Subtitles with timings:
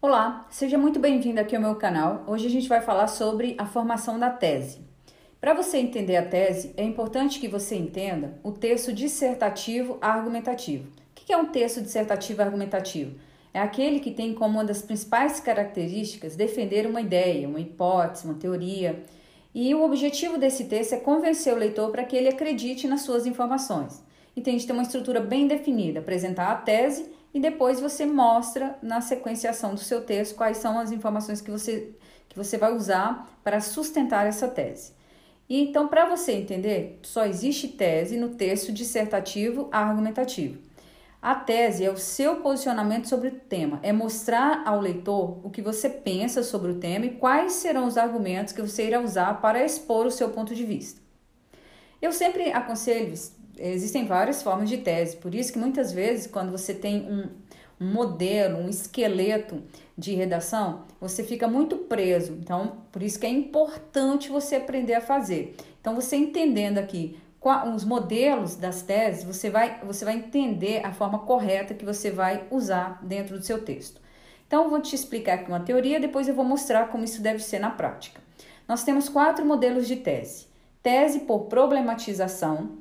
[0.00, 2.22] Olá, seja muito bem-vindo aqui ao meu canal.
[2.28, 4.78] Hoje a gente vai falar sobre a formação da tese.
[5.40, 10.84] Para você entender a tese, é importante que você entenda o texto dissertativo argumentativo.
[10.86, 13.18] O que é um texto dissertativo argumentativo?
[13.52, 18.34] É aquele que tem como uma das principais características defender uma ideia, uma hipótese, uma
[18.34, 19.02] teoria.
[19.52, 23.26] E o objetivo desse texto é convencer o leitor para que ele acredite nas suas
[23.26, 24.00] informações.
[24.36, 24.64] Entende?
[24.64, 29.80] Tem uma estrutura bem definida, apresentar a tese e depois você mostra na sequenciação do
[29.80, 31.94] seu texto quais são as informações que você,
[32.28, 34.92] que você vai usar para sustentar essa tese.
[35.48, 40.58] E então, para você entender, só existe tese no texto dissertativo argumentativo.
[41.20, 45.60] A tese é o seu posicionamento sobre o tema, é mostrar ao leitor o que
[45.60, 49.64] você pensa sobre o tema e quais serão os argumentos que você irá usar para
[49.64, 51.00] expor o seu ponto de vista.
[52.00, 53.12] Eu sempre aconselho
[53.58, 57.28] existem várias formas de tese, por isso que muitas vezes, quando você tem um,
[57.80, 59.62] um modelo, um esqueleto
[59.96, 62.32] de redação, você fica muito preso.
[62.32, 65.56] Então, por isso que é importante você aprender a fazer.
[65.80, 67.18] Então, você entendendo aqui
[67.74, 72.46] os modelos das teses, você vai, você vai entender a forma correta que você vai
[72.50, 74.00] usar dentro do seu texto.
[74.46, 77.38] Então, eu vou te explicar aqui uma teoria, depois eu vou mostrar como isso deve
[77.38, 78.20] ser na prática.
[78.66, 80.46] Nós temos quatro modelos de tese:
[80.82, 82.78] tese por problematização,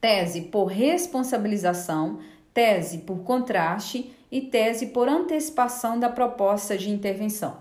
[0.00, 2.18] tese por responsabilização,
[2.54, 7.58] tese por contraste e tese por antecipação da proposta de intervenção.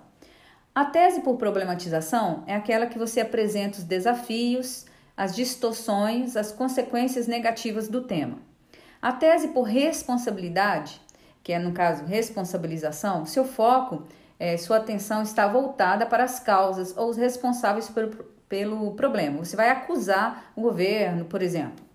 [0.74, 4.86] A tese por problematização é aquela que você apresenta os desafios,
[5.18, 8.38] as distorções, as consequências negativas do tema.
[9.02, 11.02] A tese por responsabilidade,
[11.44, 14.04] que é no caso responsabilização, seu foco,
[14.40, 18.10] é, sua atenção está voltada para as causas ou os responsáveis pelo,
[18.48, 19.44] pelo problema.
[19.44, 21.89] Você vai acusar o governo, por exemplo.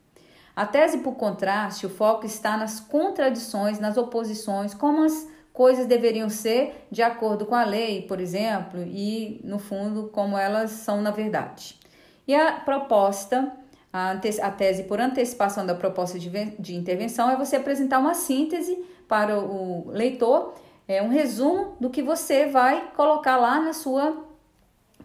[0.57, 6.29] A tese por contraste, o foco está nas contradições, nas oposições, como as coisas deveriam
[6.29, 11.11] ser de acordo com a lei, por exemplo, e no fundo como elas são na
[11.11, 11.79] verdade.
[12.27, 13.53] E a proposta,
[13.93, 14.17] a,
[14.51, 19.91] tese por antecipação da proposta de, de intervenção é você apresentar uma síntese para o
[19.91, 20.55] leitor,
[20.87, 24.25] é um resumo do que você vai colocar lá na sua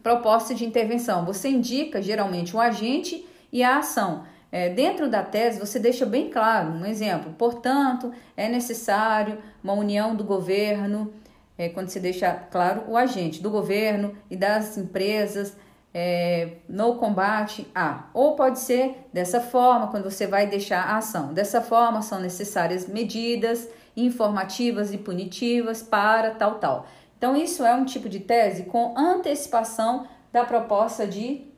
[0.02, 1.26] proposta de intervenção.
[1.26, 4.24] Você indica geralmente o agente e a ação.
[4.52, 10.16] É, dentro da tese, você deixa bem claro, um exemplo, portanto, é necessário uma união
[10.16, 11.14] do governo,
[11.58, 15.56] é, quando você deixa claro o agente do governo e das empresas
[15.94, 18.10] é, no combate a.
[18.14, 21.34] Ou pode ser dessa forma, quando você vai deixar a ação.
[21.34, 26.88] Dessa forma, são necessárias medidas informativas e punitivas para tal, tal.
[27.18, 31.49] Então, isso é um tipo de tese com antecipação da proposta de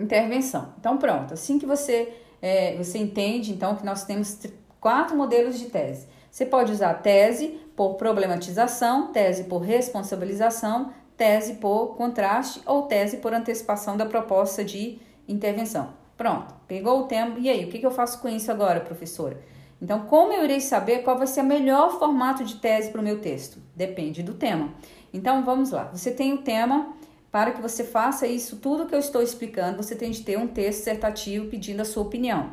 [0.00, 0.74] intervenção.
[0.78, 1.34] Então, pronto.
[1.34, 4.38] Assim que você, é, você entende, então, que nós temos
[4.80, 6.08] quatro modelos de tese.
[6.30, 13.32] Você pode usar tese por problematização, tese por responsabilização, tese por contraste ou tese por
[13.32, 15.94] antecipação da proposta de intervenção.
[16.16, 17.36] Pronto, pegou o tema.
[17.38, 19.40] E aí, o que eu faço com isso agora, professora?
[19.80, 23.04] Então, como eu irei saber qual vai ser o melhor formato de tese para o
[23.04, 23.58] meu texto?
[23.74, 24.72] Depende do tema.
[25.12, 25.90] Então, vamos lá.
[25.92, 26.94] Você tem o tema
[27.34, 30.46] para que você faça isso, tudo que eu estou explicando, você tem de ter um
[30.46, 32.50] texto dissertativo pedindo a sua opinião.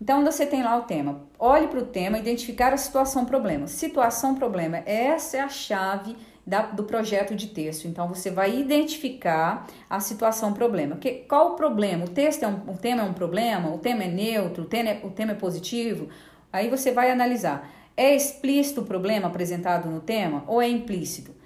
[0.00, 1.26] Então, você tem lá o tema.
[1.38, 3.66] Olhe para o tema, identificar a situação problema.
[3.66, 7.86] Situação problema, essa é a chave da, do projeto de texto.
[7.86, 10.96] Então, você vai identificar a situação problema.
[10.96, 12.06] Que, qual o problema?
[12.06, 13.74] O texto é um, o tema é um problema?
[13.74, 14.62] O tema é neutro?
[14.62, 16.08] O tema é, o tema é positivo?
[16.50, 17.70] Aí você vai analisar.
[17.94, 21.36] É explícito o problema apresentado no tema ou é implícito?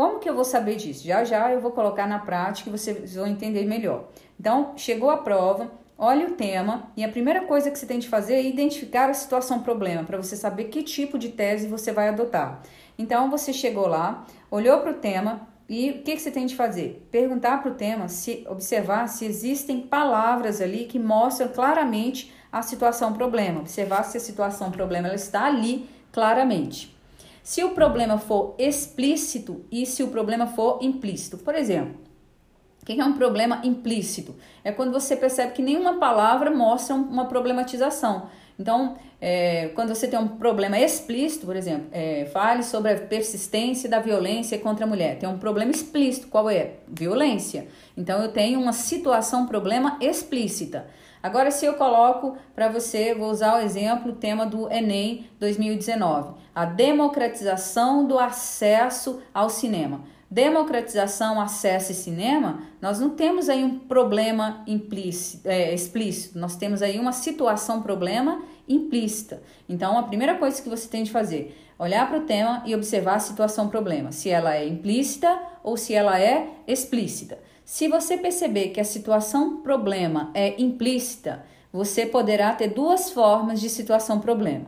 [0.00, 1.04] Como que eu vou saber disso?
[1.04, 4.08] Já já eu vou colocar na prática e vocês vão entender melhor.
[4.40, 8.08] Então, chegou a prova, olhe o tema e a primeira coisa que você tem de
[8.08, 12.08] fazer é identificar a situação problema para você saber que tipo de tese você vai
[12.08, 12.62] adotar.
[12.98, 16.56] Então, você chegou lá, olhou para o tema e o que, que você tem de
[16.56, 17.06] fazer?
[17.10, 23.12] Perguntar para o tema, se observar se existem palavras ali que mostram claramente a situação
[23.12, 23.60] problema.
[23.60, 26.98] Observar se a situação problema ela está ali claramente
[27.50, 31.36] se o problema for explícito e se o problema for implícito.
[31.36, 31.96] Por exemplo,
[32.80, 34.36] o que é um problema implícito?
[34.62, 38.28] É quando você percebe que nenhuma palavra mostra uma problematização.
[38.56, 43.90] Então, é, quando você tem um problema explícito, por exemplo, é, fale sobre a persistência
[43.90, 45.18] da violência contra a mulher.
[45.18, 46.74] Tem um problema explícito, qual é?
[46.86, 47.66] Violência.
[47.96, 50.86] Então, eu tenho uma situação, problema explícita.
[51.22, 56.34] Agora, se eu coloco para você, vou usar o exemplo, o tema do Enem 2019,
[56.54, 60.02] a democratização do acesso ao cinema.
[60.30, 66.82] Democratização, acesso e cinema, nós não temos aí um problema implícito, é, explícito, nós temos
[66.82, 69.42] aí uma situação, problema implícita.
[69.68, 73.16] Então, a primeira coisa que você tem de fazer, olhar para o tema e observar
[73.16, 77.38] a situação problema, se ela é implícita ou se ela é explícita.
[77.70, 83.70] Se você perceber que a situação problema é implícita, você poderá ter duas formas de
[83.70, 84.66] situação problema: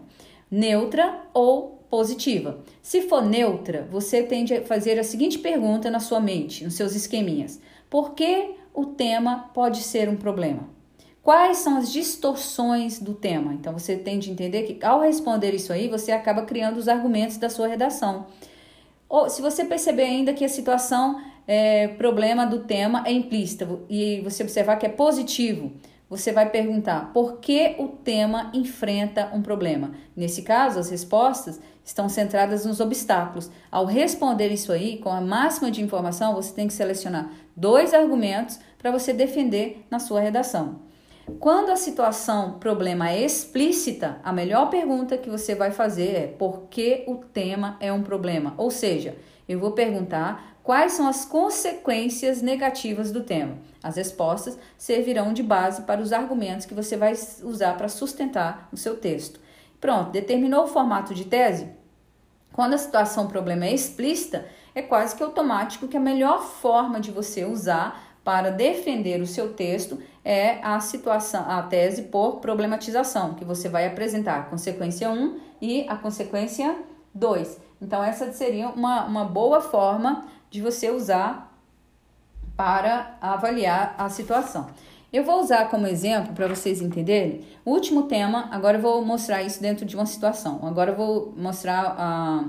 [0.48, 2.60] neutra ou positiva.
[2.80, 6.94] Se for neutra, você tende a fazer a seguinte pergunta na sua mente, nos seus
[6.94, 7.60] esqueminhas:
[7.90, 10.70] por que o tema pode ser um problema?
[11.24, 13.52] Quais são as distorções do tema?
[13.52, 17.36] Então você tem de entender que ao responder isso aí, você acaba criando os argumentos
[17.36, 18.26] da sua redação.
[19.08, 24.20] Ou se você perceber ainda que a situação é, problema do tema é implícita e
[24.20, 25.72] você observar que é positivo,
[26.08, 29.92] você vai perguntar por que o tema enfrenta um problema.
[30.14, 33.50] Nesse caso, as respostas estão centradas nos obstáculos.
[33.70, 38.58] Ao responder isso aí, com a máxima de informação, você tem que selecionar dois argumentos
[38.78, 40.80] para você defender na sua redação.
[41.38, 46.64] Quando a situação problema é explícita, a melhor pergunta que você vai fazer é por
[46.68, 48.54] que o tema é um problema?
[48.58, 49.16] Ou seja,
[49.48, 53.58] eu vou perguntar quais são as consequências negativas do tema.
[53.82, 57.12] As respostas servirão de base para os argumentos que você vai
[57.42, 59.40] usar para sustentar o seu texto.
[59.80, 61.68] Pronto, determinou o formato de tese?
[62.52, 67.10] Quando a situação problema é explícita, é quase que automático que a melhor forma de
[67.10, 73.44] você usar para defender o seu texto é a situação, a tese por problematização, que
[73.44, 76.76] você vai apresentar a consequência 1 e a consequência
[77.12, 77.60] 2.
[77.80, 81.50] Então, essa seria uma, uma boa forma de você usar
[82.54, 84.68] para avaliar a situação.
[85.10, 88.48] Eu vou usar como exemplo para vocês entenderem o último tema.
[88.50, 90.60] Agora eu vou mostrar isso dentro de uma situação.
[90.62, 92.44] Agora eu vou mostrar ah,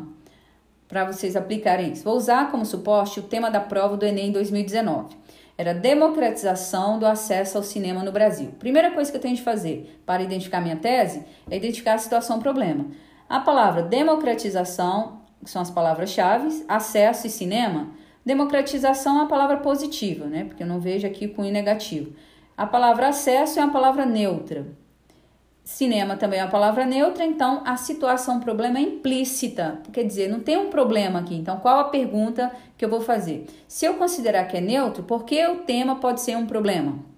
[0.88, 2.04] para vocês aplicarem isso.
[2.04, 5.16] Vou usar como suporte o tema da prova do Enem 2019.
[5.58, 8.52] Era democratização do acesso ao cinema no Brasil.
[8.60, 12.40] Primeira coisa que eu tenho de fazer para identificar minha tese é identificar a situação
[12.40, 12.88] problema.
[13.30, 17.90] A palavra democratização, que são as palavras-chave, acesso e cinema.
[18.26, 20.46] Democratização é a palavra positiva, né?
[20.46, 22.14] Porque eu não vejo aqui cunho negativo.
[22.56, 24.66] A palavra acesso é uma palavra neutra.
[25.64, 29.82] Cinema também é uma palavra neutra, então a situação problema é implícita.
[29.94, 31.36] Quer dizer, não tem um problema aqui.
[31.36, 33.46] Então, qual a pergunta que eu vou fazer?
[33.68, 37.13] Se eu considerar que é neutro, por que o tema pode ser um problema?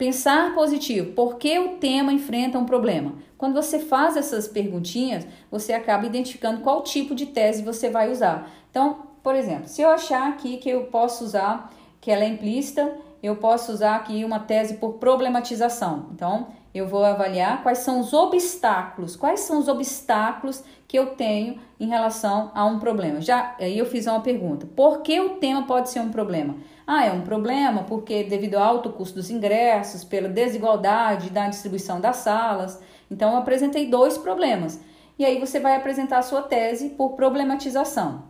[0.00, 3.16] Pensar positivo, por que o tema enfrenta um problema?
[3.36, 8.50] Quando você faz essas perguntinhas, você acaba identificando qual tipo de tese você vai usar.
[8.70, 11.70] Então, por exemplo, se eu achar aqui que eu posso usar,
[12.00, 12.90] que ela é implícita,
[13.22, 16.06] eu posso usar aqui uma tese por problematização.
[16.14, 21.60] Então, eu vou avaliar quais são os obstáculos, quais são os obstáculos que eu tenho
[21.78, 23.20] em relação a um problema.
[23.20, 26.56] Já aí eu fiz uma pergunta: por que o tema pode ser um problema?
[26.86, 32.00] Ah, é um problema porque devido ao alto custo dos ingressos, pela desigualdade da distribuição
[32.00, 32.80] das salas.
[33.10, 34.80] Então eu apresentei dois problemas.
[35.18, 38.29] E aí você vai apresentar a sua tese por problematização.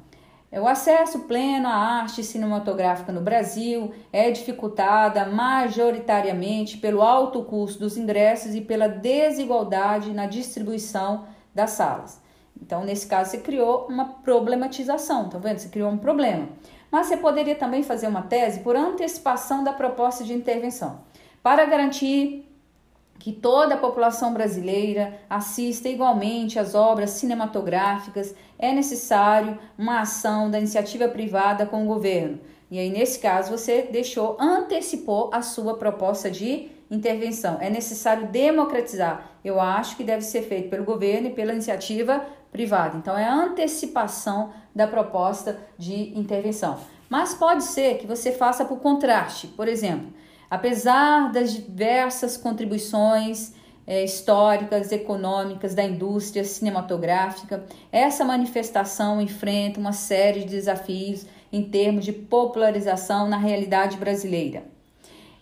[0.53, 7.97] O acesso pleno à arte cinematográfica no Brasil é dificultada majoritariamente pelo alto custo dos
[7.97, 11.25] ingressos e pela desigualdade na distribuição
[11.55, 12.21] das salas.
[12.61, 15.59] Então, nesse caso, você criou uma problematização, tá vendo?
[15.59, 16.49] Você criou um problema.
[16.91, 21.01] Mas você poderia também fazer uma tese por antecipação da proposta de intervenção,
[21.45, 22.50] para garantir
[23.21, 30.59] que toda a população brasileira assista igualmente às obras cinematográficas, é necessário uma ação da
[30.59, 32.41] iniciativa privada com o governo.
[32.71, 37.59] E aí, nesse caso, você deixou, antecipou a sua proposta de intervenção.
[37.61, 39.31] É necessário democratizar.
[39.45, 42.97] Eu acho que deve ser feito pelo governo e pela iniciativa privada.
[42.97, 46.79] Então, é a antecipação da proposta de intervenção.
[47.09, 49.49] Mas pode ser que você faça por contraste.
[49.49, 50.11] Por exemplo,
[50.51, 53.53] Apesar das diversas contribuições
[53.87, 62.05] é, históricas, econômicas da indústria cinematográfica, essa manifestação enfrenta uma série de desafios em termos
[62.05, 64.65] de popularização na realidade brasileira.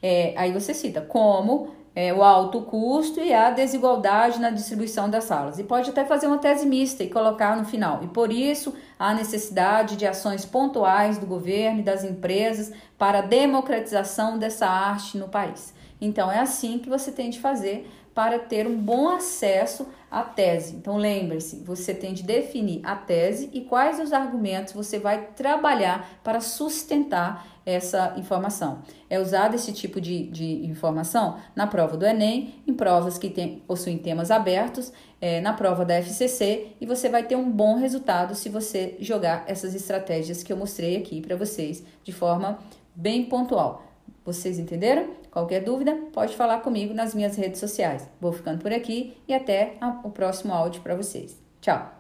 [0.03, 5.25] É, aí você cita como é, o alto custo e a desigualdade na distribuição das
[5.25, 5.59] salas.
[5.59, 8.05] E pode até fazer uma tese mista e colocar no final.
[8.05, 13.23] E por isso há necessidade de ações pontuais do governo e das empresas para a
[13.23, 15.75] democratização dessa arte no país.
[16.01, 17.89] Então é assim que você tem de fazer
[18.19, 20.75] para ter um bom acesso à tese.
[20.75, 26.19] Então lembre-se, você tem de definir a tese e quais os argumentos você vai trabalhar
[26.25, 28.83] para sustentar essa informação.
[29.09, 33.63] É usado esse tipo de, de informação na prova do Enem, em provas que tem,
[33.67, 38.35] possuem temas abertos, é, na prova da FCC, e você vai ter um bom resultado
[38.35, 42.59] se você jogar essas estratégias que eu mostrei aqui para vocês de forma
[42.97, 43.88] bem pontual.
[44.25, 45.15] Vocês entenderam?
[45.31, 48.09] Qualquer dúvida, pode falar comigo nas minhas redes sociais.
[48.21, 51.41] Vou ficando por aqui e até o próximo áudio para vocês.
[51.61, 51.98] Tchau!